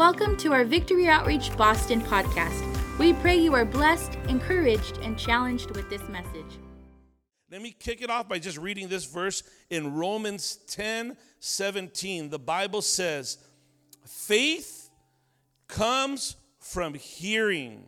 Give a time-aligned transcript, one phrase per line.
[0.00, 2.64] Welcome to our Victory Outreach Boston podcast.
[2.98, 6.56] We pray you are blessed, encouraged, and challenged with this message.
[7.50, 12.30] Let me kick it off by just reading this verse in Romans 10 17.
[12.30, 13.36] The Bible says,
[14.06, 14.88] Faith
[15.68, 17.84] comes from hearing,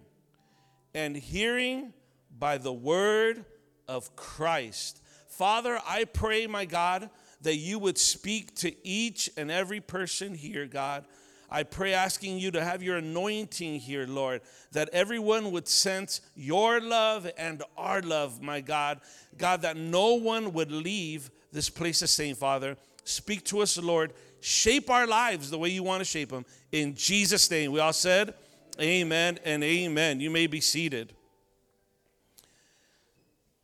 [0.93, 1.95] and hearing
[2.39, 3.47] by the word
[3.89, 5.03] of Christ.
[5.29, 7.09] Father, I pray, my God,
[7.41, 11.07] that you would speak to each and every person here, God.
[11.53, 14.40] I pray asking you to have your anointing here, Lord,
[14.72, 19.00] that everyone would sense your love and our love, my God.
[19.36, 22.79] God, that no one would leave this place the same, Father.
[23.04, 24.14] Speak to us, Lord.
[24.41, 26.46] Shape our lives the way you want to shape them.
[26.72, 28.32] In Jesus' name, we all said,
[28.80, 30.21] Amen and amen.
[30.21, 31.13] You may be seated.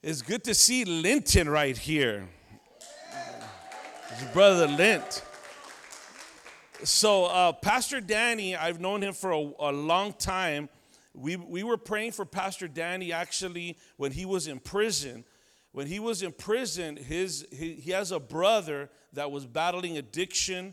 [0.03, 2.29] It's good to see Linton right here.
[4.15, 5.23] His brother Lint.
[6.85, 10.69] So, uh, Pastor Danny, I've known him for a, a, long time.
[11.13, 15.25] We, we were praying for Pastor Danny actually when he was in prison.
[15.73, 20.73] When he was in prison, his, he, he has a brother that was battling addiction.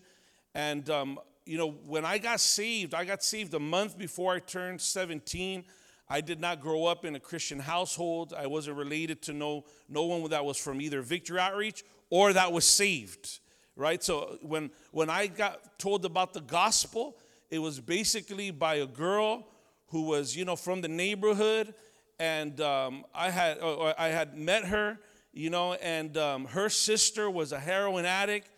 [0.53, 4.39] And, um, you know, when I got saved, I got saved a month before I
[4.39, 5.63] turned 17.
[6.07, 8.31] I did not grow up in a Christian household.
[8.38, 12.51] I wasn't related to no, no one that was from either Victory Outreach or that
[12.51, 13.39] was saved
[13.75, 14.03] right?
[14.03, 17.17] So when when I got told about the gospel,
[17.49, 19.47] it was basically by a girl
[19.87, 21.73] who was you know from the neighborhood,
[22.19, 24.99] and um, I had I had met her,
[25.33, 28.49] you know, and um, her sister was a heroin addict,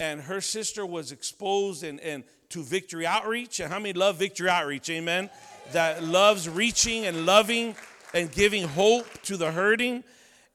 [0.00, 3.60] and her sister was exposed and and to Victory Outreach.
[3.60, 4.90] And how many love Victory Outreach?
[4.90, 5.30] Amen.
[5.72, 7.74] That loves reaching and loving
[8.14, 10.04] and giving hope to the hurting.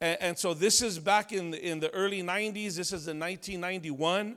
[0.01, 2.75] And, and, so this is back in the, in the early 90s.
[2.75, 4.35] This is in 1991.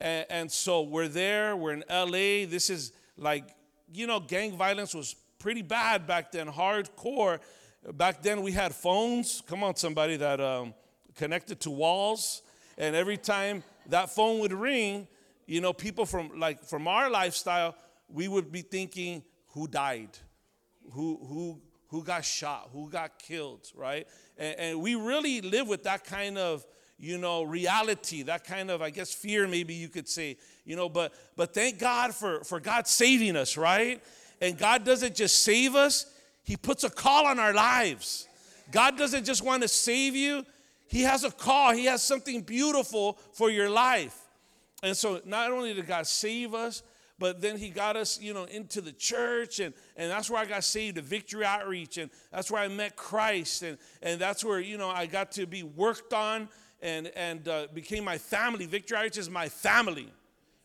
[0.00, 2.48] And, and so we're there, we're in LA.
[2.50, 3.44] This is like,
[3.92, 7.40] you know, gang violence was pretty bad back then, hardcore.
[7.92, 9.42] Back then we had phones.
[9.46, 10.72] Come on, somebody that um,
[11.14, 12.42] connected to walls.
[12.78, 15.06] And every time that phone would ring,
[15.46, 17.74] you know, people from like from our lifestyle,
[18.08, 20.10] we would be thinking, who died?
[20.92, 21.60] Who who
[21.92, 22.70] who got shot?
[22.72, 23.70] Who got killed?
[23.76, 24.08] Right?
[24.38, 26.66] And, and we really live with that kind of,
[26.98, 30.88] you know, reality, that kind of, I guess, fear, maybe you could say, you know,
[30.88, 34.02] but but thank God for, for God saving us, right?
[34.40, 36.06] And God doesn't just save us,
[36.42, 38.26] He puts a call on our lives.
[38.70, 40.46] God doesn't just want to save you,
[40.88, 44.18] He has a call, He has something beautiful for your life.
[44.82, 46.82] And so not only did God save us,
[47.22, 50.44] but then he got us, you know, into the church, and, and that's where I
[50.44, 54.58] got saved, the Victory Outreach, and that's where I met Christ, and, and that's where,
[54.58, 56.48] you know, I got to be worked on
[56.80, 58.66] and, and uh, became my family.
[58.66, 60.12] Victory Outreach is my family.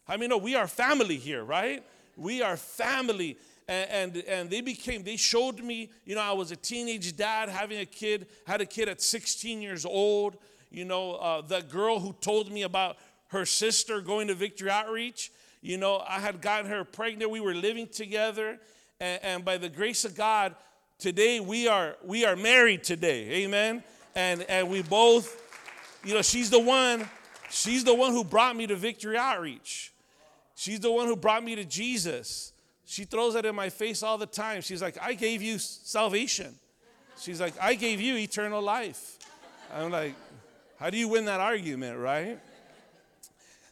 [0.08, 1.84] I mean, no, we are family here, right?
[2.16, 3.38] We are family.
[3.68, 7.50] And, and, and they became, they showed me, you know, I was a teenage dad
[7.50, 10.38] having a kid, had a kid at 16 years old.
[10.72, 12.98] You know, uh, the girl who told me about
[13.28, 15.32] her sister going to Victory Outreach,
[15.62, 17.32] you know, I had gotten her pregnant.
[17.32, 18.60] We were living together.
[19.00, 20.56] And, and by the grace of God,
[20.98, 23.44] today we are we are married today.
[23.44, 23.84] Amen.
[24.16, 25.42] And and we both,
[26.04, 27.08] you know, she's the one,
[27.50, 29.94] she's the one who brought me to Victory Outreach.
[30.56, 32.54] She's the one who brought me to Jesus.
[32.86, 34.62] She throws that in my face all the time.
[34.62, 36.56] She's like, I gave you salvation.
[37.20, 39.18] She's like, I gave you eternal life.
[39.74, 40.16] I'm like,
[40.80, 42.40] how do you win that argument, right?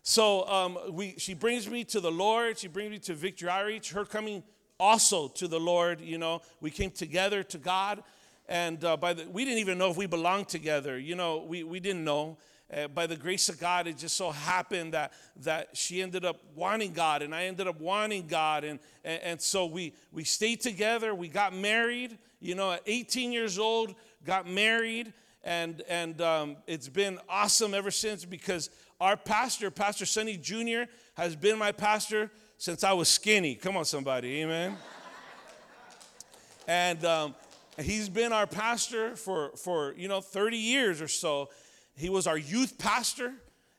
[0.08, 2.60] So um, we, she brings me to the Lord.
[2.60, 3.92] She brings me to Victory Outreach.
[3.92, 4.44] Her coming
[4.80, 8.04] also to the Lord, you know, we came together to God.
[8.48, 11.00] And uh, by the, we didn't even know if we belonged together.
[11.00, 12.38] You know, we, we didn't know.
[12.72, 16.40] Uh, by the grace of God, it just so happened that, that she ended up
[16.54, 18.64] wanting God and I ended up wanting God.
[18.64, 21.16] And, and, and so we, we stayed together.
[21.16, 25.14] We got married, you know, at 18 years old, got married.
[25.44, 31.36] And, and um, it's been awesome ever since because our pastor, Pastor Sonny Jr., has
[31.36, 33.56] been my pastor since I was skinny.
[33.56, 34.78] Come on, somebody, amen.
[36.68, 37.36] and um,
[37.78, 41.50] he's been our pastor for, for, you know, 30 years or so.
[41.96, 43.34] He was our youth pastor.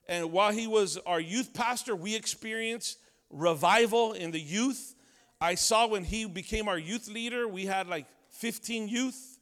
[0.08, 2.98] And while he was our youth pastor, we experienced
[3.30, 4.94] revival in the youth.
[5.40, 9.38] I saw when he became our youth leader, we had like 15 youth.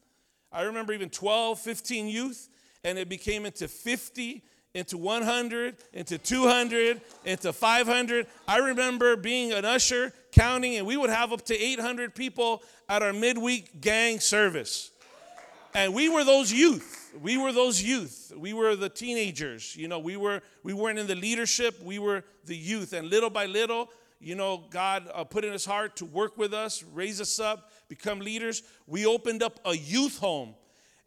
[0.51, 2.49] I remember even 12, 15 youth,
[2.85, 4.43] and it became into 50
[4.75, 8.27] into 100, into 200, into 500.
[8.47, 13.03] I remember being an usher, counting, and we would have up to 800 people at
[13.03, 14.91] our midweek gang service.
[15.75, 17.13] And we were those youth.
[17.21, 18.33] We were those youth.
[18.37, 19.75] We were the teenagers.
[19.77, 21.81] You know, we were we weren't in the leadership.
[21.83, 22.93] We were the youth.
[22.93, 23.91] And little by little,
[24.21, 27.71] you know, God uh, put in his heart to work with us, raise us up,
[27.89, 30.55] become leaders, we opened up a youth home.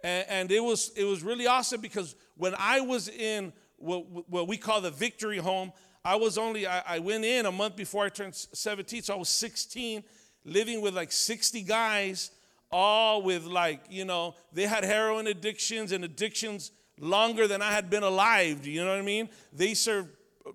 [0.04, 4.48] And, and it, was, it was really awesome because when I was in what, what
[4.48, 5.72] we call the victory home,
[6.04, 9.18] I was only, I, I went in a month before I turned 17, so I
[9.18, 10.04] was 16,
[10.46, 12.32] living with like 60 guys,
[12.72, 17.90] all with like, you know, they had heroin addictions and addictions longer than I had
[17.90, 18.62] been alive.
[18.62, 19.30] Do you know what I mean?
[19.54, 20.10] They served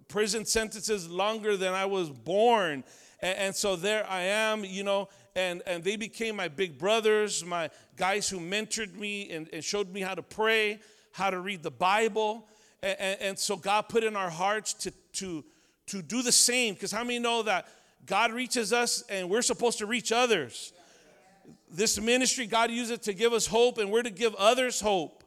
[0.09, 2.85] prison sentences longer than I was born.
[3.21, 7.45] And, and, so there I am, you know, and, and they became my big brothers,
[7.45, 10.81] my guys who mentored me and, and showed me how to pray,
[11.13, 12.47] how to read the Bible.
[12.83, 15.45] And, and, and so God put in our hearts to, to,
[15.87, 16.75] to do the same.
[16.75, 17.69] Because how many know that
[18.07, 20.73] God reaches us and we're supposed to reach others?
[21.71, 25.25] This ministry, God uses it to give us hope, and we're to give others hope.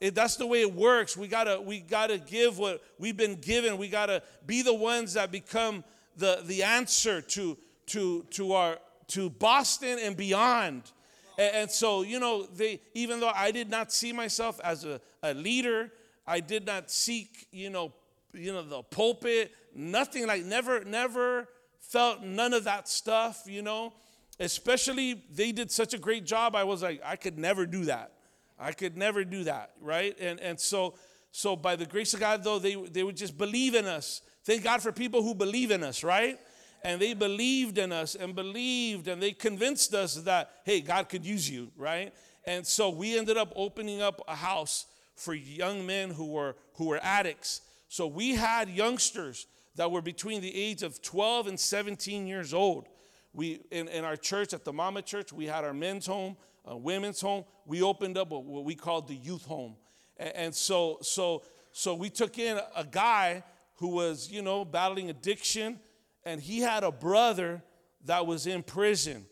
[0.00, 1.16] It, that's the way it works.
[1.16, 3.78] We gotta we gotta give what we've been given.
[3.78, 5.84] We gotta be the ones that become
[6.16, 7.56] the the answer to
[7.86, 10.90] to to our to Boston and beyond.
[11.38, 15.34] And, so you know they even though I did not see myself as a, a
[15.34, 15.90] leader,
[16.26, 17.92] I did not seek you know
[18.32, 21.48] you know the pulpit, nothing like never never
[21.80, 23.44] felt none of that stuff.
[23.46, 23.92] You know,
[24.40, 26.54] especially they did such a great job.
[26.54, 28.12] I was like I could never do that.
[28.58, 30.16] I could never do that, right?
[30.20, 30.94] And and so
[31.32, 34.20] so by the grace of God, though, they they would just believe in us.
[34.44, 36.38] Thank God for people who believe in us, right?
[36.84, 41.24] And they believed in us and believed and they convinced us that hey, God could
[41.24, 42.12] use you, right?
[42.44, 46.86] And so we ended up opening up a house for young men who were who
[46.86, 47.60] were addicts.
[47.88, 49.46] So we had youngsters
[49.76, 52.88] that were between the age of 12 and 17 years old.
[53.32, 56.76] We in, in our church at the Mama Church, we had our men's home a
[56.76, 57.44] women's home.
[57.66, 59.76] We opened up what we called the youth home.
[60.16, 61.42] And, and so, so,
[61.72, 63.42] so we took in a guy
[63.76, 65.80] who was, you know, battling addiction,
[66.24, 67.62] and he had a brother
[68.04, 69.26] that was in prison.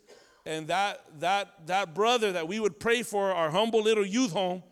[0.47, 4.63] And that, that, that brother that we would pray for, our humble little youth home,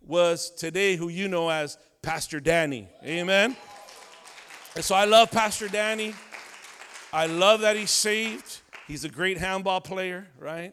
[0.00, 2.88] was today who you know as Pastor Danny.
[3.04, 3.56] Amen.
[4.74, 6.14] And so I love Pastor Danny.
[7.12, 8.60] I love that he's saved.
[8.88, 10.72] He's a great handball player, right?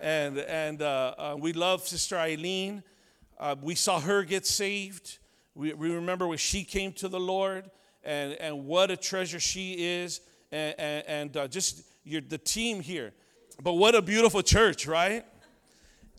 [0.00, 2.82] and and uh, uh, we love Sister Eileen.
[3.38, 5.18] Uh, we saw her get saved.
[5.54, 7.70] We, we remember when she came to the Lord,
[8.06, 10.20] and and what a treasure she is,
[10.50, 13.12] and and, and uh, just your the team here.
[13.62, 15.24] But what a beautiful church, right?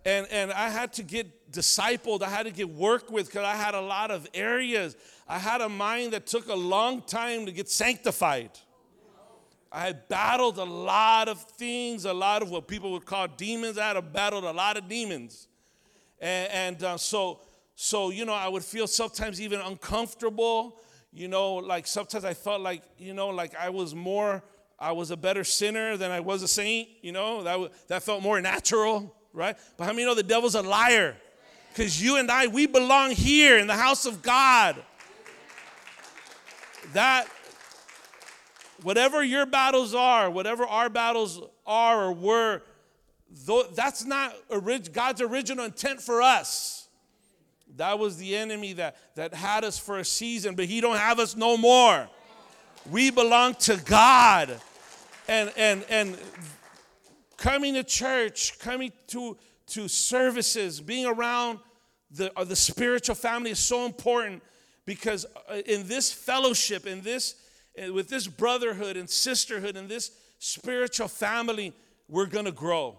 [0.05, 2.21] And and I had to get discipled.
[2.21, 4.95] I had to get work with because I had a lot of areas.
[5.27, 8.51] I had a mind that took a long time to get sanctified.
[9.71, 13.77] I had battled a lot of things, a lot of what people would call demons.
[13.77, 15.47] I had battled a lot of demons.
[16.19, 17.41] And, and uh, so,
[17.75, 20.79] so, you know, I would feel sometimes even uncomfortable.
[21.11, 24.43] You know, like sometimes I felt like, you know, like I was more,
[24.79, 26.89] I was a better sinner than I was a saint.
[27.01, 29.57] You know, that, that felt more natural, right?
[29.77, 31.15] But how many know the devil's a liar?
[31.69, 34.75] Because you and I, we belong here in the house of God.
[36.93, 37.27] That
[38.81, 42.61] whatever your battles are, whatever our battles are or were,
[43.75, 44.35] that's not
[44.93, 46.76] God's original intent for us.
[47.77, 51.19] That was the enemy that, that had us for a season, but he don't have
[51.19, 52.07] us no more.
[52.91, 54.59] We belong to God.
[55.27, 56.17] And and and
[57.37, 61.59] coming to church, coming to, to services, being around
[62.11, 64.41] the, uh, the spiritual family is so important
[64.85, 67.35] because uh, in this fellowship, in this
[67.93, 71.73] with this brotherhood and sisterhood and this spiritual family,
[72.09, 72.97] we're going to grow.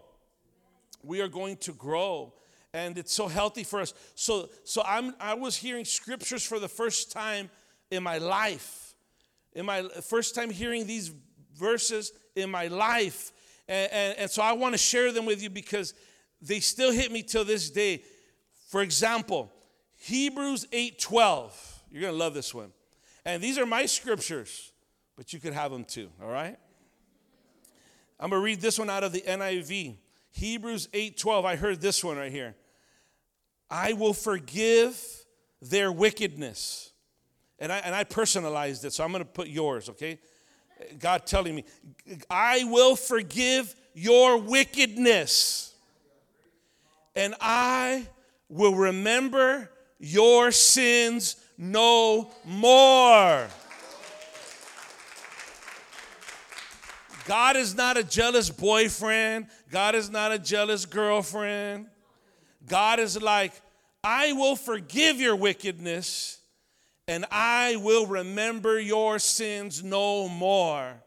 [1.03, 2.33] We are going to grow.
[2.75, 3.95] And it's so healthy for us.
[4.15, 7.51] So, so I'm, I was hearing scriptures for the first time
[7.91, 8.95] in my life.
[9.55, 11.13] In my first time hearing these
[11.57, 13.33] verses in my life.
[13.67, 15.95] And, and, and so I want to share them with you because
[16.41, 18.03] they still hit me till this day.
[18.69, 19.51] For example,
[19.97, 21.53] Hebrews 8:12.
[21.91, 22.73] You're going to love this one.
[23.25, 24.73] And these are my scriptures,
[25.17, 26.57] but you could have them too, all right?
[28.21, 29.97] I'm going to read this one out of the NIV.
[30.31, 31.45] Hebrews 8:12.
[31.45, 32.55] I heard this one right here.
[33.71, 35.01] I will forgive
[35.61, 36.93] their wickedness.
[37.59, 40.21] And I, and I personalized it, so I'm going to put yours, okay?
[41.01, 41.65] God telling me,
[42.31, 45.75] I will forgive your wickedness.
[47.17, 48.07] And I
[48.49, 53.49] will remember your sins no more.
[57.29, 59.49] God is not a jealous boyfriend.
[59.71, 61.85] God is not a jealous girlfriend.
[62.67, 63.53] God is like,
[64.03, 66.41] I will forgive your wickedness
[67.07, 71.03] and I will remember your sins no more.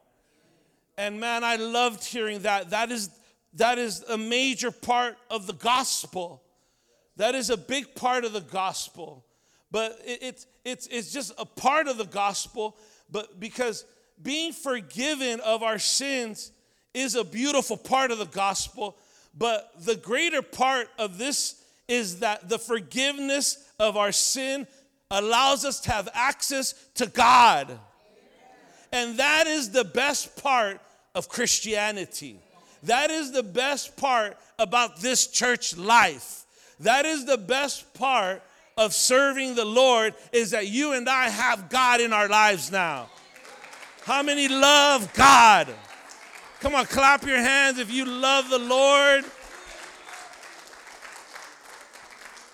[0.96, 2.70] And man, I loved hearing that.
[2.70, 3.10] That is,
[3.56, 6.44] that is a major part of the gospel.
[7.18, 9.26] That is a big part of the gospel.
[9.72, 12.78] But it, it, it's, it's just a part of the gospel,
[13.10, 13.86] but because
[14.24, 16.52] being forgiven of our sins
[16.94, 18.98] is a beautiful part of the gospel.
[19.38, 24.68] But the greater part of this is that the forgiveness of our sin
[25.10, 27.80] allows us to have access to God.
[28.92, 30.80] And that is the best part
[31.16, 32.40] of Christianity.
[32.84, 36.46] That is the best part about this church life.
[36.80, 38.42] That is the best part
[38.78, 43.10] of serving the Lord is that you and I have God in our lives now.
[44.12, 45.74] How many love God?
[46.60, 49.24] Come on, clap your hands if you love the Lord.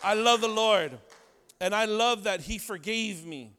[0.03, 0.99] I love the Lord.
[1.59, 3.53] And I love that He forgave me.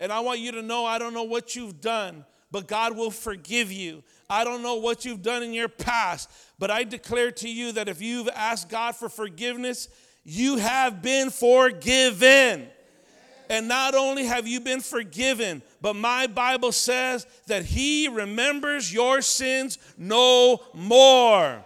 [0.00, 3.12] And I want you to know I don't know what you've done, but God will
[3.12, 4.02] forgive you.
[4.28, 7.88] I don't know what you've done in your past, but I declare to you that
[7.88, 9.88] if you've asked God for forgiveness,
[10.24, 12.66] you have been forgiven.
[13.50, 19.20] And not only have you been forgiven, but my Bible says that He remembers your
[19.20, 21.62] sins no more.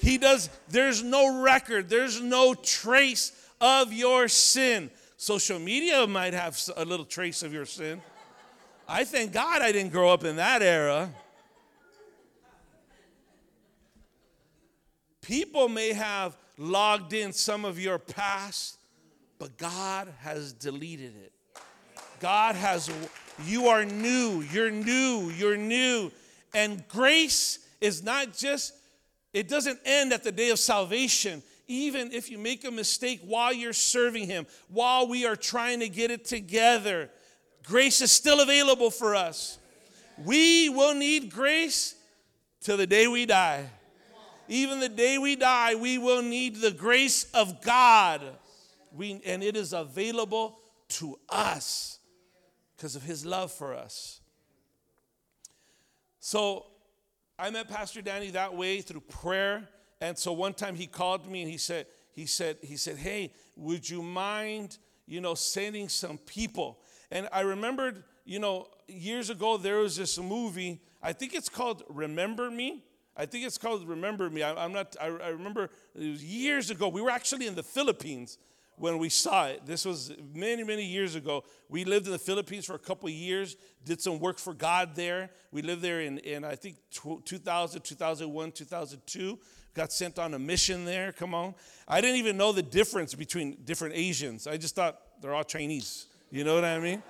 [0.00, 4.90] He does, there's no record, there's no trace of your sin.
[5.16, 8.02] Social media might have a little trace of your sin.
[8.88, 11.10] I thank God I didn't grow up in that era.
[15.22, 18.78] People may have logged in some of your past,
[19.38, 21.32] but God has deleted it.
[22.20, 22.90] God has,
[23.44, 26.10] you are new, you're new, you're new.
[26.54, 28.74] And grace is not just,
[29.32, 31.42] it doesn't end at the day of salvation.
[31.68, 35.88] Even if you make a mistake while you're serving Him, while we are trying to
[35.88, 37.10] get it together,
[37.64, 39.58] grace is still available for us.
[40.24, 41.94] We will need grace
[42.62, 43.68] till the day we die.
[44.48, 48.22] Even the day we die, we will need the grace of God.
[48.94, 51.98] We, and it is available to us
[52.76, 54.20] because of his love for us.
[56.20, 56.66] So
[57.38, 59.68] I met Pastor Danny that way through prayer.
[60.00, 63.32] And so one time he called me and he said, he said, he said, Hey,
[63.56, 66.78] would you mind, you know, sending some people?
[67.10, 71.82] And I remembered, you know, years ago there was this movie, I think it's called
[71.88, 72.82] Remember Me.
[73.16, 74.42] I think it's called Remember Me.
[74.42, 76.88] I, am not, I, I remember it was years ago.
[76.88, 78.38] We were actually in the Philippines
[78.76, 79.64] when we saw it.
[79.64, 81.44] This was many, many years ago.
[81.68, 85.30] We lived in the Philippines for a couple years, did some work for God there.
[85.50, 89.38] We lived there in, in I think, 2000, 2001, 2002.
[89.74, 91.12] Got sent on a mission there.
[91.12, 91.54] Come on.
[91.88, 94.46] I didn't even know the difference between different Asians.
[94.46, 96.06] I just thought they're all Chinese.
[96.30, 97.02] You know what I mean?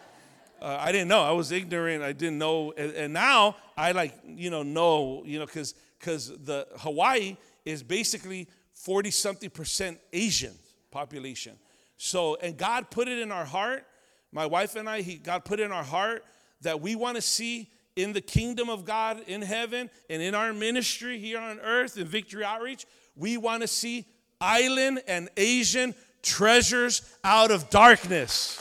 [0.61, 1.23] Uh, I didn't know.
[1.23, 2.02] I was ignorant.
[2.02, 2.73] I didn't know.
[2.76, 7.82] And, and now I like, you know, know, you know, because because the Hawaii is
[7.82, 10.54] basically 40 something percent Asian
[10.90, 11.57] population.
[11.97, 13.87] So, and God put it in our heart,
[14.33, 16.25] my wife and I, he, God put it in our heart
[16.62, 20.52] that we want to see in the kingdom of God in heaven and in our
[20.52, 24.07] ministry here on earth in Victory Outreach, we want to see
[24.40, 28.61] island and Asian treasures out of darkness.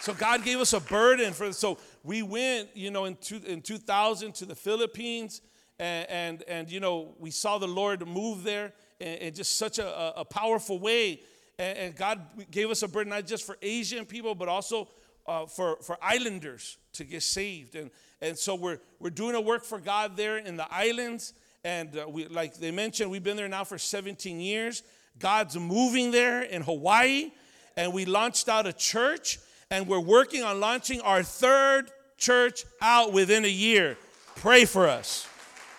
[0.00, 3.60] So God gave us a burden for so we went, you know, in, two, in
[3.60, 5.42] 2000 to the Philippines,
[5.78, 10.18] and, and, and, you know, we saw the Lord move there in, just such a,
[10.20, 11.20] a powerful way.
[11.58, 14.88] And, and, God gave us a burden not just for Asian people, but also
[15.26, 17.74] uh, for, for islanders to get saved.
[17.74, 17.90] And,
[18.20, 21.34] and so we're, we're doing a work for God there in the islands.
[21.64, 24.82] And uh, we, like they mentioned, we've been there now for 17 years.
[25.18, 27.32] God's moving there in Hawaii.
[27.76, 29.38] And we launched out a church
[29.70, 33.96] and we're working on launching our third church out within a year.
[34.36, 35.28] Pray for us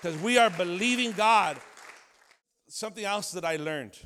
[0.02, 1.58] because we are believing God.
[2.74, 4.00] Something else that I learned.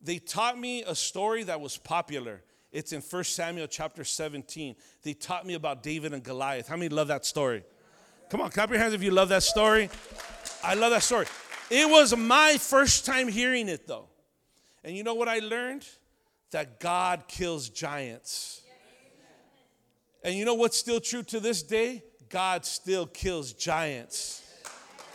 [0.00, 2.42] They taught me a story that was popular.
[2.72, 4.74] It's in 1 Samuel chapter 17.
[5.04, 6.66] They taught me about David and Goliath.
[6.66, 7.62] How many love that story?
[8.30, 9.90] Come on, clap your hands if you love that story.
[10.64, 11.26] I love that story.
[11.70, 14.08] It was my first time hearing it though.
[14.82, 15.86] And you know what I learned?
[16.50, 18.60] That God kills giants.
[20.24, 22.02] And you know what's still true to this day?
[22.28, 24.42] God still kills giants.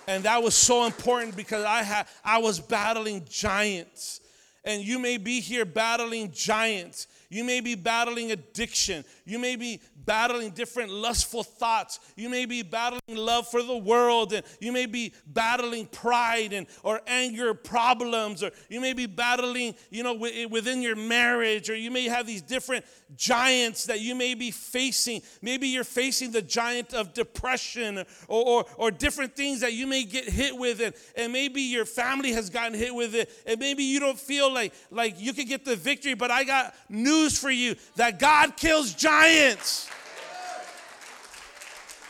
[0.07, 4.21] And that was so important because I had I was battling giants.
[4.65, 7.07] And you may be here battling giants.
[7.33, 9.03] You may be battling addiction.
[9.25, 11.99] You may be battling different lustful thoughts.
[12.15, 16.67] You may be battling love for the world, and you may be battling pride and
[16.83, 21.75] or anger problems, or you may be battling, you know, eh, within your marriage, or
[21.75, 22.85] you may have these different
[23.15, 25.21] giants that you may be facing.
[25.41, 30.03] Maybe you're facing the giant of depression or, or, or different things that you may
[30.03, 33.83] get hit with, and, and maybe your family has gotten hit with it, and maybe
[33.83, 36.75] you don't feel like, like you can get the victory, but I got
[37.23, 39.89] news for you that God kills giants.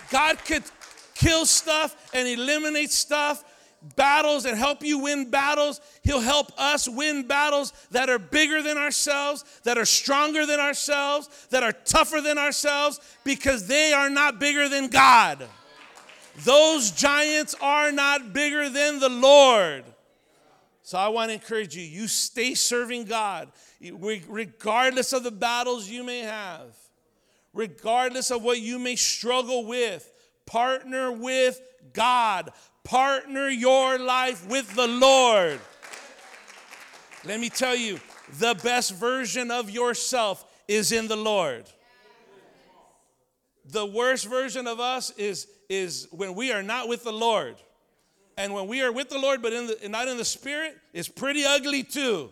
[0.10, 0.63] God could
[1.15, 3.43] kill stuff and eliminate stuff
[3.96, 5.82] battles and help you win battles.
[6.03, 11.48] He'll help us win battles that are bigger than ourselves, that are stronger than ourselves,
[11.50, 15.48] that are tougher than ourselves, because they are not bigger than God.
[16.43, 19.84] Those giants are not bigger than the Lord.
[20.82, 23.50] So I want to encourage you you stay serving God,
[23.91, 26.75] regardless of the battles you may have,
[27.53, 30.09] regardless of what you may struggle with.
[30.45, 31.61] Partner with
[31.93, 32.51] God.
[32.83, 35.59] Partner your life with the Lord.
[37.25, 37.99] Let me tell you,
[38.39, 41.65] the best version of yourself is in the Lord.
[43.65, 47.55] The worst version of us is, is when we are not with the Lord.
[48.37, 51.07] And when we are with the Lord but in the, not in the Spirit, it's
[51.07, 52.31] pretty ugly too.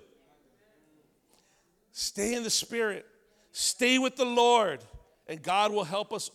[1.92, 3.06] Stay in the Spirit,
[3.52, 4.80] stay with the Lord,
[5.28, 6.32] and God will help us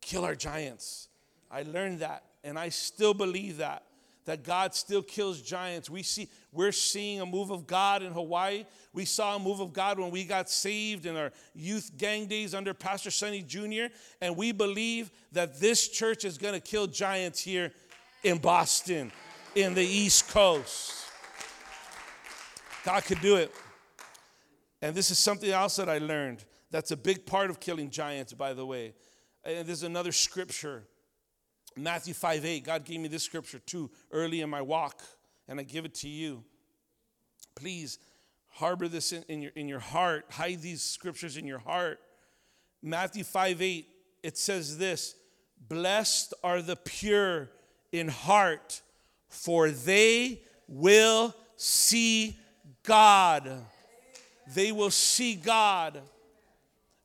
[0.00, 1.08] kill our giants.
[1.50, 3.84] I learned that and I still believe that
[4.24, 5.90] that God still kills giants.
[5.90, 8.64] We see we're seeing a move of God in Hawaii.
[8.92, 12.54] We saw a move of God when we got saved in our youth gang days
[12.54, 13.92] under Pastor Sonny Jr.
[14.20, 17.72] And we believe that this church is going to kill giants here
[18.22, 19.10] in Boston,
[19.56, 21.06] in the East Coast.
[22.84, 23.52] God could do it.
[24.82, 26.44] And this is something else that I learned.
[26.70, 28.92] That's a big part of killing giants, by the way.
[29.44, 30.84] And there's another scripture
[31.76, 35.02] Matthew 5 8, God gave me this scripture too early in my walk,
[35.48, 36.44] and I give it to you.
[37.54, 37.98] Please
[38.48, 42.00] harbor this in, in, your, in your heart, hide these scriptures in your heart.
[42.82, 43.88] Matthew 5 8,
[44.22, 45.14] it says this
[45.68, 47.50] Blessed are the pure
[47.90, 48.82] in heart,
[49.28, 52.38] for they will see
[52.82, 53.64] God.
[54.54, 56.00] They will see God.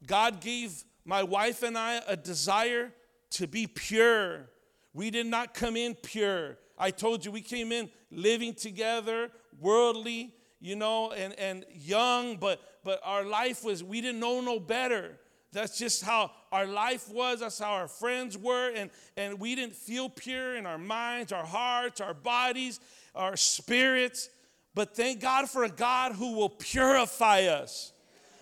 [0.06, 2.92] God gave my wife and I a desire
[3.32, 4.50] to be pure.
[4.94, 6.58] We did not come in pure.
[6.78, 12.62] I told you we came in living together, worldly, you know, and, and young, but
[12.88, 15.20] but our life was we didn't know no better.
[15.52, 17.42] That's just how our life was.
[17.42, 18.72] That's how our friends were.
[18.74, 22.80] And, and we didn't feel pure in our minds, our hearts, our bodies,
[23.14, 24.30] our spirits.
[24.78, 27.94] But thank God for a God who will purify us.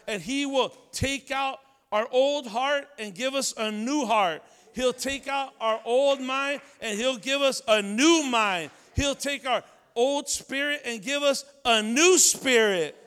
[0.05, 1.59] And He will take out
[1.93, 4.43] our old heart and give us a new heart.
[4.73, 8.71] He'll take out our old mind and He'll give us a new mind.
[8.97, 9.63] He'll take our
[9.95, 12.97] old spirit and give us a new spirit.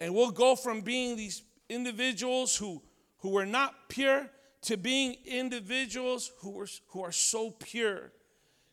[0.00, 2.82] And we'll go from being these individuals who,
[3.18, 4.28] who were not pure
[4.62, 8.10] to being individuals who, were, who are so pure.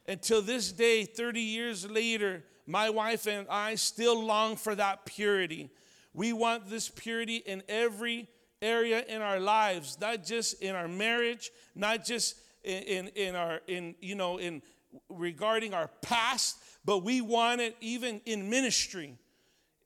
[0.08, 5.70] Until this day, 30 years later, my wife and I still long for that purity.
[6.14, 8.28] We want this purity in every
[8.62, 13.62] area in our lives, not just in our marriage, not just in, in, in our
[13.68, 14.62] in you know in
[15.10, 19.18] regarding our past, but we want it even in ministry.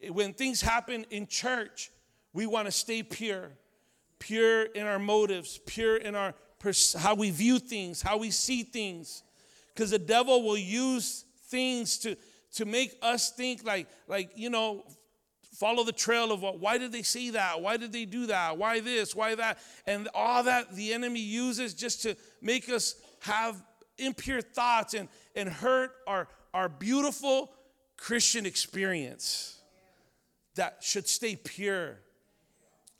[0.09, 1.91] When things happen in church,
[2.33, 3.51] we want to stay pure,
[4.19, 6.33] pure in our motives, pure in our
[6.97, 9.21] how we view things, how we see things,
[9.73, 12.15] because the devil will use things to
[12.55, 14.83] to make us think like like you know
[15.55, 17.61] follow the trail of what, why did they say that?
[17.61, 18.57] Why did they do that?
[18.57, 19.15] Why this?
[19.15, 19.57] Why that?
[19.87, 23.63] And all that the enemy uses just to make us have
[23.97, 27.51] impure thoughts and, and hurt our, our beautiful
[27.97, 29.59] Christian experience
[30.55, 31.99] that should stay pure.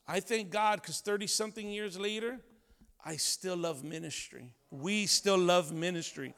[0.07, 2.39] I thank God because 30 something years later,
[3.03, 4.51] I still love ministry.
[4.71, 6.33] We still love ministry.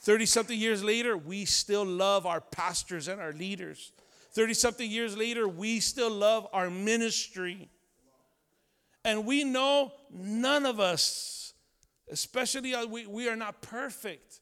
[0.00, 3.92] 30 something years later, we still love our pastors and our leaders.
[4.32, 7.68] 30 something years later, we still love our ministry.
[9.04, 11.52] And we know none of us,
[12.10, 14.40] especially uh, we, we are not perfect.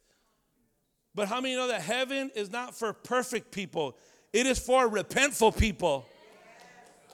[1.15, 3.97] But how many know that heaven is not for perfect people?
[4.33, 6.07] It is for repentful people.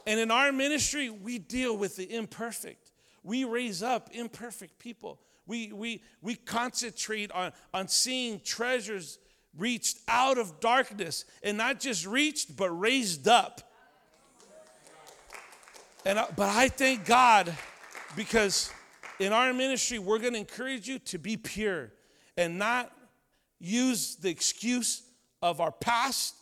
[0.06, 2.90] And in our ministry, we deal with the imperfect.
[3.22, 5.18] We raise up imperfect people.
[5.46, 9.18] We, we, we concentrate on, on seeing treasures
[9.56, 13.60] reached out of darkness and not just reached, but raised up.
[16.04, 17.54] And I, but I thank God
[18.16, 18.70] because
[19.18, 21.92] in our ministry, we're going to encourage you to be pure
[22.36, 22.92] and not
[23.60, 25.02] use the excuse
[25.40, 26.34] of our past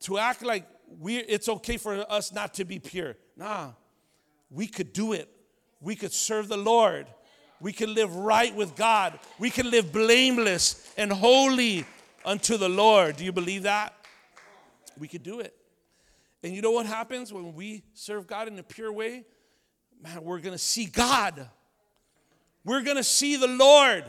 [0.00, 0.66] to act like
[1.00, 3.16] we it's okay for us not to be pure.
[3.36, 3.70] Nah,
[4.50, 5.28] we could do it.
[5.80, 7.06] We could serve the Lord.
[7.64, 9.18] We can live right with God.
[9.38, 11.86] We can live blameless and holy
[12.22, 13.16] unto the Lord.
[13.16, 13.94] Do you believe that?
[14.98, 15.56] We could do it.
[16.42, 19.24] And you know what happens when we serve God in a pure way?
[20.02, 21.48] Man, we're going to see God.
[22.66, 24.04] We're going to see the Lord.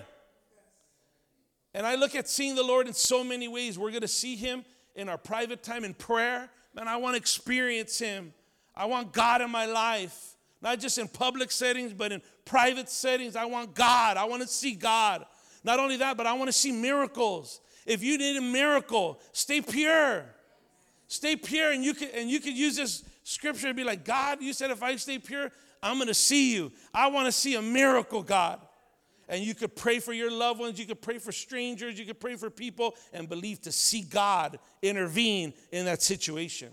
[1.74, 3.80] And I look at seeing the Lord in so many ways.
[3.80, 4.66] We're going to see Him
[4.98, 6.50] in our private time in prayer.
[6.74, 8.34] Man, I want to experience Him.
[8.76, 10.35] I want God in my life.
[10.66, 13.36] Not just in public settings, but in private settings.
[13.36, 14.18] I want God.
[14.18, 15.24] I want to see God.
[15.64, 17.62] Not only that, but I want to see miracles.
[17.86, 20.26] If you need a miracle, stay pure.
[21.08, 24.42] Stay pure, and you can and you can use this scripture to be like, God,
[24.42, 25.52] you said if I stay pure,
[25.84, 26.72] I'm gonna see you.
[26.92, 28.60] I want to see a miracle, God.
[29.30, 32.20] And you could pray for your loved ones, you could pray for strangers, you could
[32.20, 36.70] pray for people and believe to see God intervene in that situation.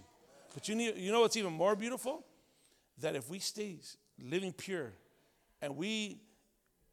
[0.55, 2.24] But you need, you know what's even more beautiful?
[2.98, 3.76] That if we stay
[4.22, 4.92] living pure
[5.61, 6.20] and we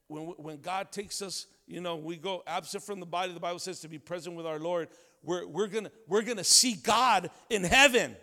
[0.07, 3.59] when, when God takes us, you know, we go absent from the body, the Bible
[3.59, 4.87] says to be present with our Lord
[5.23, 8.15] we're, we're gonna we're gonna see God in heaven.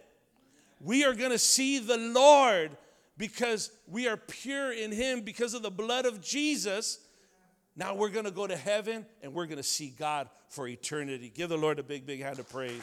[0.81, 2.77] We are gonna see the Lord
[3.19, 6.99] because we are pure in Him because of the blood of Jesus.
[7.77, 11.31] Now we're gonna go to heaven and we're gonna see God for eternity.
[11.35, 12.83] Give the Lord a big, big hand of praise.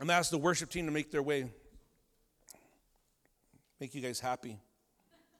[0.00, 1.50] I'm gonna ask the worship team to make their way.
[3.80, 4.58] Make you guys happy.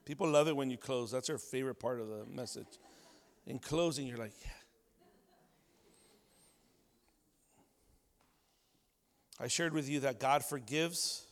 [0.05, 1.11] People love it when you close.
[1.11, 2.79] That's their favorite part of the message.
[3.45, 4.51] In closing, you're like, yeah.
[9.39, 11.25] I shared with you that God forgives,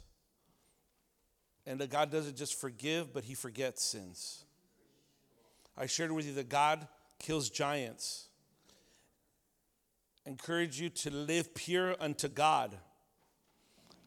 [1.65, 4.43] and that God doesn't just forgive, but He forgets sins.
[5.77, 8.27] I shared with you that God kills giants.
[10.25, 12.77] Encourage you to live pure unto God.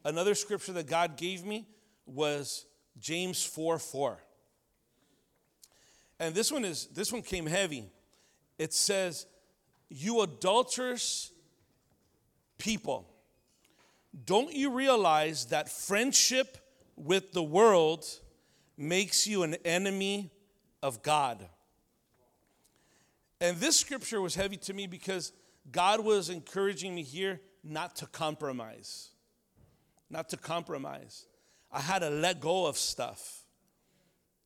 [0.03, 1.67] Another scripture that God gave me
[2.05, 2.65] was
[2.99, 4.19] James 4 4.
[6.19, 7.89] And this one is this one came heavy.
[8.57, 9.25] It says,
[9.89, 11.31] "You adulterous
[12.57, 13.07] people,
[14.25, 16.57] don't you realize that friendship
[16.97, 18.05] with the world
[18.75, 20.31] makes you an enemy
[20.81, 21.49] of God?"
[23.39, 25.31] And this scripture was heavy to me because
[25.71, 29.11] God was encouraging me here not to compromise.
[30.09, 31.25] Not to compromise.
[31.71, 33.43] I had to let go of stuff.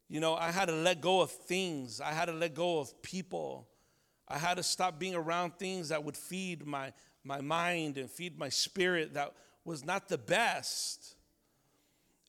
[0.10, 2.02] You know, I had to let go of things.
[2.02, 3.67] I had to let go of people.
[4.28, 8.38] I had to stop being around things that would feed my, my mind and feed
[8.38, 9.34] my spirit that
[9.65, 11.15] was not the best.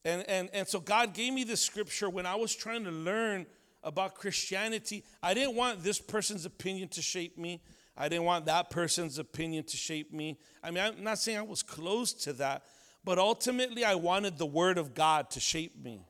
[0.04, 3.46] And, and, and so God gave me this scripture when I was trying to learn
[3.82, 5.04] about Christianity.
[5.22, 7.62] I didn't want this person's opinion to shape me.
[7.96, 10.38] I didn't want that person's opinion to shape me.
[10.62, 12.64] I mean, I'm not saying I was close to that,
[13.04, 16.06] but ultimately I wanted the Word of God to shape me.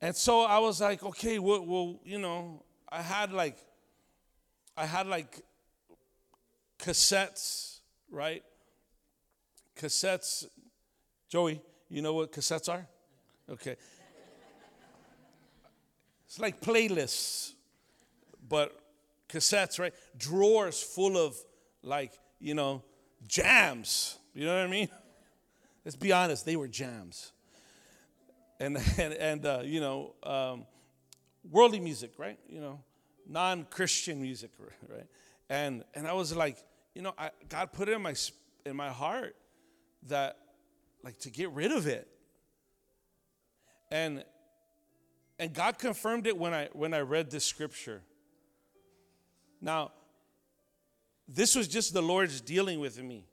[0.00, 3.56] And so I was like, okay, well, well, you know, I had like,
[4.76, 5.40] I had like
[6.78, 8.42] cassettes, right?
[9.74, 10.46] Cassettes.
[11.28, 12.86] Joey, you know what cassettes are?
[13.50, 13.76] Okay.
[16.26, 17.52] It's like playlists,
[18.48, 18.78] but
[19.28, 19.94] cassettes, right?
[20.18, 21.36] Drawers full of
[21.82, 22.82] like, you know,
[23.26, 24.18] jams.
[24.36, 24.88] You know what I mean?
[25.84, 27.32] Let's be honest, they were jams
[28.60, 30.66] and and, and uh, you know um,
[31.50, 32.38] worldly music, right?
[32.48, 32.80] You know,
[33.26, 34.50] non-Christian music,
[34.88, 35.06] right?
[35.48, 36.58] And and I was like,
[36.94, 38.14] you know, I, God put it in my
[38.64, 39.36] in my heart
[40.08, 40.36] that
[41.02, 42.08] like to get rid of it.
[43.90, 44.24] And
[45.38, 48.02] and God confirmed it when I when I read this scripture.
[49.60, 49.92] Now,
[51.26, 53.24] this was just the Lord's dealing with me.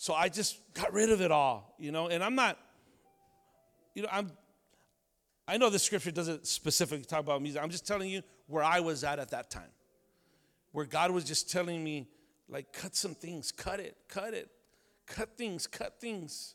[0.00, 2.56] So I just got rid of it all, you know, and I'm not
[3.94, 4.32] you know, I'm
[5.46, 7.62] I know the scripture doesn't specifically talk about music.
[7.62, 9.68] I'm just telling you where I was at at that time.
[10.72, 12.08] Where God was just telling me,
[12.48, 14.48] like, cut some things, cut it, cut it,
[15.06, 16.54] cut things, cut things.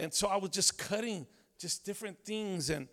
[0.00, 1.24] And so I was just cutting
[1.60, 2.88] just different things and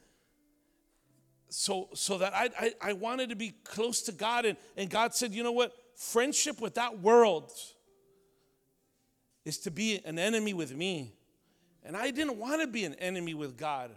[1.50, 5.16] so so that I, I, I wanted to be close to God and, and God
[5.16, 5.74] said, you know what?
[5.96, 7.52] Friendship with that world
[9.46, 11.14] is to be an enemy with me.
[11.84, 13.92] And I didn't want to be an enemy with God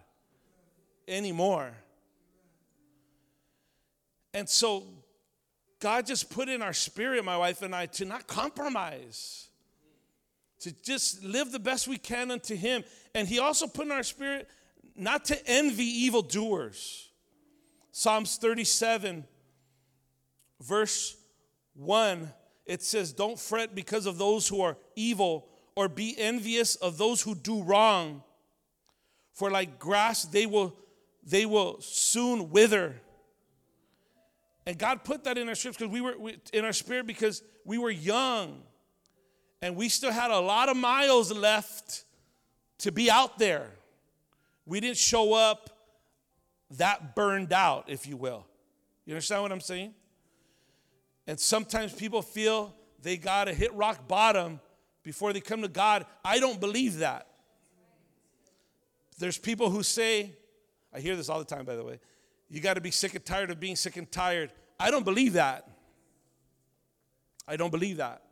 [1.07, 1.73] anymore.
[4.35, 4.85] And so
[5.79, 9.49] God just put in our spirit, my wife and I, to not compromise,
[10.61, 12.83] to just live the best we can unto Him.
[13.15, 14.49] And He also put in our spirit
[14.97, 17.09] not to envy evildoers.
[17.93, 19.25] Psalms 37,
[20.61, 21.17] verse
[21.75, 22.31] 1,
[22.67, 27.23] it says, Don't fret because of those who are evil, or be envious of those
[27.23, 28.23] who do wrong.
[29.33, 30.75] For like grass, they will,
[31.23, 33.01] they will soon wither.
[34.67, 37.43] And God put that in our scripts because we were we, in our spirit because
[37.65, 38.63] we were young
[39.63, 42.05] and we still had a lot of miles left
[42.79, 43.69] to be out there.
[44.65, 45.71] We didn't show up
[46.73, 48.45] that burned out, if you will.
[49.05, 49.95] You understand what I'm saying?
[51.27, 54.61] And sometimes people feel they got to hit rock bottom
[55.03, 56.07] before they come to God.
[56.25, 57.27] I don't believe that.
[59.19, 60.33] There's people who say,
[60.93, 62.01] I hear this all the time, by the way,
[62.49, 64.53] you got to be sick and tired of being sick and tired.
[64.79, 65.69] I don't believe that.
[67.49, 68.23] I don't believe that.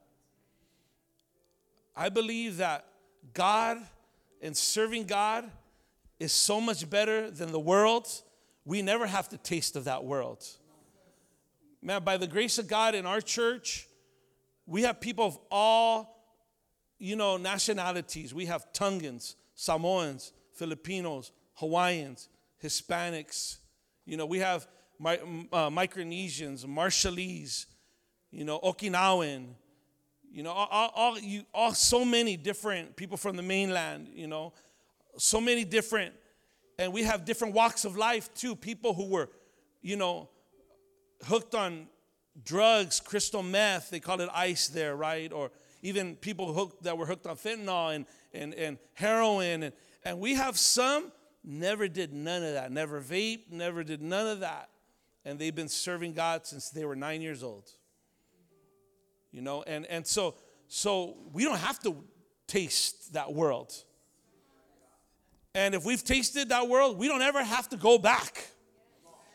[1.97, 2.87] I believe that
[3.33, 3.79] God
[4.43, 5.51] and serving God
[6.19, 8.09] is so much better than the world.
[8.65, 10.45] We never have to taste of that world.
[11.87, 13.87] Man, by the grace of God in our church,
[14.65, 16.25] we have people of all,
[16.99, 18.33] you know, nationalities.
[18.33, 22.31] We have Tongans, Samoans, Filipinos, Hawaiians,
[22.63, 23.59] Hispanics.
[24.07, 24.67] You know, we have
[24.99, 25.19] my,
[25.53, 27.67] uh, Micronesians, Marshallese,
[28.31, 29.49] you know, Okinawan,
[30.33, 34.55] you know, all, all, you, all so many different people from the mainland, you know,
[35.19, 36.15] so many different,
[36.79, 38.57] and we have different walks of life too.
[38.57, 39.29] People who were,
[39.83, 40.31] you know,
[41.25, 41.87] hooked on
[42.45, 45.33] drugs, crystal meth, they call it ice there, right?
[45.33, 45.51] Or
[45.83, 49.65] even people hooked that were hooked on fentanyl and, and, and heroin.
[49.65, 49.73] And,
[50.05, 54.41] and we have some never did none of that, never vape, never did none of
[54.41, 54.69] that.
[55.25, 57.71] And they've been serving God since they were nine years old.
[59.31, 60.37] You know, and, and so
[60.69, 61.97] so we don't have to
[62.47, 63.73] taste that world.
[65.55, 68.49] And if we've tasted that world, we don't ever have to go back.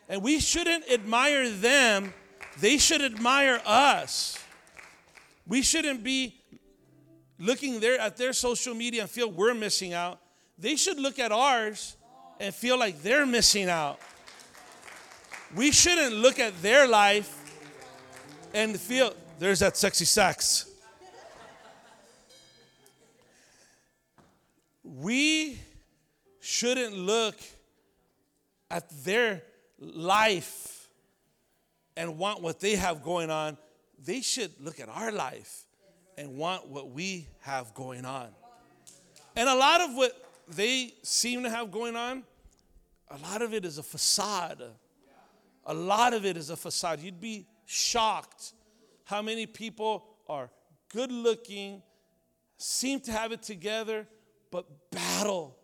[0.10, 2.14] And we shouldn't admire them,
[2.60, 4.38] they should admire us.
[5.48, 6.36] We shouldn't be
[7.38, 10.20] looking there at their social media and feel we're missing out.
[10.58, 11.96] They should look at ours
[12.40, 14.00] and feel like they're missing out.
[15.56, 17.36] We shouldn't look at their life
[18.54, 20.70] and feel there's that sexy sax.
[24.84, 25.60] We
[26.40, 27.36] shouldn't look
[28.70, 29.44] at their
[29.80, 30.90] life
[31.98, 33.58] and want what they have going on,
[33.98, 35.66] they should look at our life
[36.18, 38.28] and want what we have going on.
[39.36, 40.14] And a lot of what
[40.48, 42.24] they seem to have going on,
[43.10, 44.62] a lot of it is a facade.
[45.66, 47.00] A lot of it is a facade.
[47.00, 48.54] You'd be shocked
[49.06, 50.50] how many people are
[50.92, 51.82] good looking,
[52.58, 54.08] seem to have it together,
[54.52, 55.56] but battle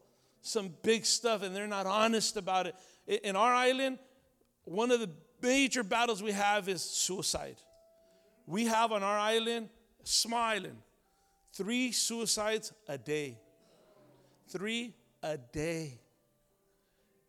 [0.41, 2.75] some big stuff and they're not honest about it.
[3.07, 3.99] In our island,
[4.63, 5.09] one of the
[5.41, 7.57] major battles we have is suicide.
[8.47, 9.69] We have on our island,
[10.33, 10.77] island,
[11.53, 13.37] three suicides a day.
[14.47, 15.99] Three a day.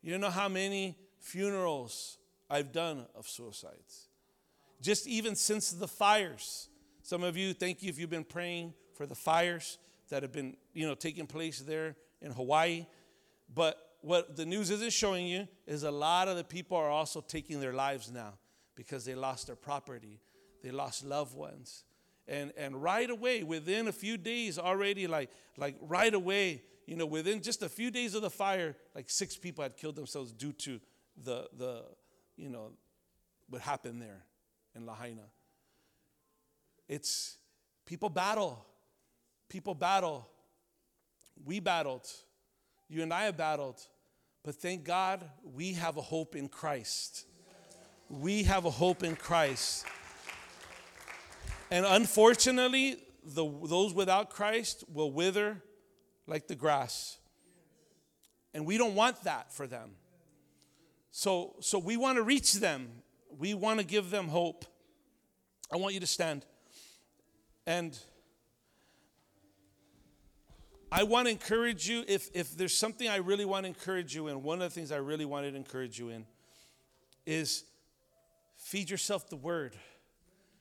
[0.02, 4.08] You don't know how many funerals I've done of suicides?
[4.80, 6.68] Just even since the fires.
[7.02, 9.78] Some of you, thank you if you've been praying for the fires
[10.10, 12.86] that have been, you know, taking place there in Hawaii.
[13.52, 17.20] But what the news isn't showing you is a lot of the people are also
[17.20, 18.34] taking their lives now
[18.76, 20.20] because they lost their property,
[20.62, 21.82] they lost loved ones.
[22.28, 27.06] And, and right away, within a few days, already, like, like right away, you know,
[27.06, 30.52] within just a few days of the fire, like six people had killed themselves due
[30.52, 30.80] to
[31.24, 31.82] the, the
[32.36, 32.70] you know,
[33.48, 34.22] what happened there
[34.76, 35.22] in Lahaina.
[36.88, 37.38] It's
[37.84, 38.64] people battle.
[39.48, 40.28] People battle.
[41.44, 42.06] We battled.
[42.88, 43.80] You and I have battled.
[44.46, 47.26] But thank God we have a hope in Christ.
[48.08, 49.84] We have a hope in Christ.
[51.68, 55.64] And unfortunately, the, those without Christ will wither
[56.28, 57.18] like the grass.
[58.54, 59.96] And we don't want that for them.
[61.10, 62.86] So, so we want to reach them.
[63.36, 64.64] We want to give them hope.
[65.72, 66.46] I want you to stand.
[67.66, 67.98] And
[70.98, 74.28] I want to encourage you if, if there's something I really want to encourage you
[74.28, 76.24] in, one of the things I really wanted to encourage you in
[77.26, 77.64] is
[78.56, 79.76] feed yourself the word.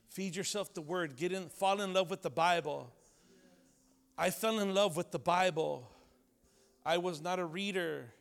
[0.10, 1.16] Feed yourself the word.
[1.16, 2.92] Get in, fall in love with the Bible.
[4.18, 5.90] I fell in love with the Bible.
[6.86, 8.12] I was not a reader.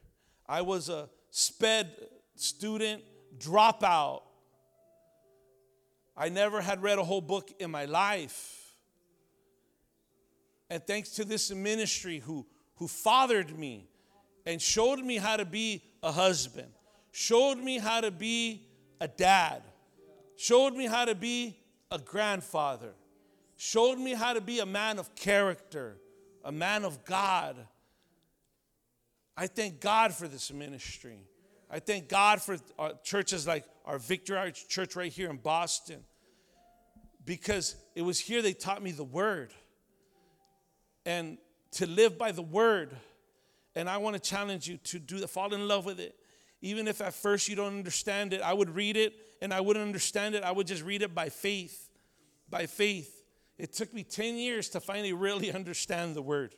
[0.49, 1.97] I was a sped
[2.37, 3.03] student
[3.39, 4.23] dropout.
[6.17, 8.64] I never had read a whole book in my life.
[10.71, 12.47] And thanks to this ministry who,
[12.77, 13.89] who fathered me
[14.47, 16.69] and showed me how to be a husband,
[17.13, 18.67] showed me how to be
[19.01, 19.63] a dad,
[20.37, 21.57] showed me how to be
[21.91, 22.93] a grandfather,
[23.57, 25.97] showed me how to be a man of character,
[26.45, 27.57] a man of God.
[29.37, 31.19] I thank God for this ministry.
[31.71, 32.57] I thank God for
[33.03, 36.05] churches like our Victory Church right here in Boston
[37.25, 39.53] because it was here they taught me the word
[41.05, 41.39] and
[41.73, 42.97] to live by the word.
[43.75, 46.15] And I want to challenge you to do fall in love with it.
[46.63, 49.85] Even if at first you don't understand it, I would read it and I wouldn't
[49.85, 50.43] understand it.
[50.43, 51.91] I would just read it by faith.
[52.49, 53.25] By faith.
[53.59, 56.55] It took me 10 years to finally really understand the word.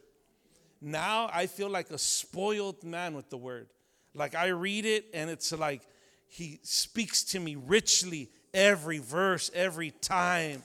[0.80, 3.68] Now I feel like a spoiled man with the word.
[4.14, 5.82] Like I read it and it's like
[6.28, 10.62] he speaks to me richly every verse, every time.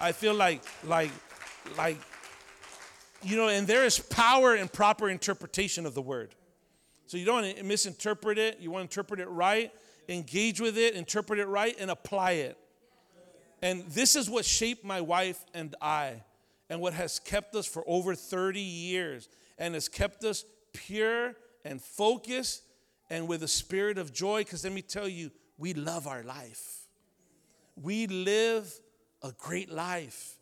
[0.00, 1.10] I feel like, like,
[1.76, 1.98] like,
[3.22, 6.34] you know, and there is power in proper interpretation of the word.
[7.06, 8.58] So you don't want to misinterpret it.
[8.60, 9.72] You want to interpret it right,
[10.08, 12.56] engage with it, interpret it right, and apply it.
[13.62, 16.22] And this is what shaped my wife and I,
[16.70, 19.28] and what has kept us for over 30 years,
[19.58, 22.62] and has kept us pure and focused
[23.10, 24.42] and with a spirit of joy.
[24.42, 26.80] Because let me tell you, we love our life
[27.82, 28.72] we live
[29.22, 30.36] a great life.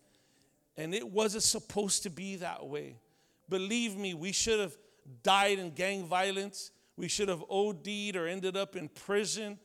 [0.79, 2.97] And it wasn't supposed to be that way.
[3.49, 4.77] Believe me, we should have
[5.25, 6.71] died in gang violence.
[6.97, 9.59] We should have OD'd or ended up in prison.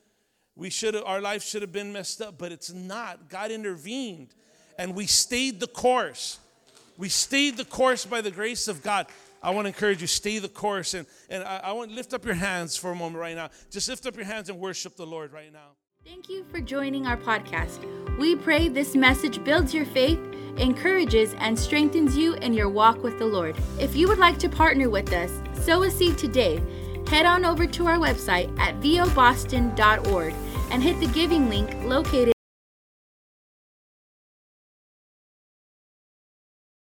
[0.55, 3.29] We should have, our life should have been messed up, but it's not.
[3.29, 4.33] God intervened
[4.77, 6.39] and we stayed the course.
[6.97, 9.07] We stayed the course by the grace of God.
[9.41, 10.95] I want to encourage you, stay the course.
[10.95, 13.49] And, and I, I want to lift up your hands for a moment right now.
[13.69, 15.71] Just lift up your hands and worship the Lord right now.
[16.05, 17.79] Thank you for joining our podcast.
[18.19, 20.19] We pray this message builds your faith,
[20.57, 23.55] encourages, and strengthens you in your walk with the Lord.
[23.79, 25.31] If you would like to partner with us,
[25.65, 26.61] sow a seed today.
[27.07, 30.33] Head on over to our website at voboston.org
[30.71, 32.32] and hit the giving link located